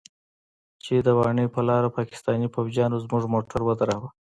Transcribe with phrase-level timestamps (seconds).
[0.83, 4.09] چې د واڼې پر لاره پاکستاني فوجيانو زموږ موټر ودراوه.